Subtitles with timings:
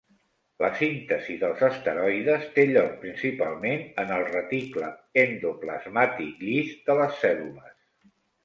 [0.63, 4.91] La síntesi dels esteroides té lloc principalment en el reticle
[5.27, 7.81] endoplasmàtic llis de les cèl·lules.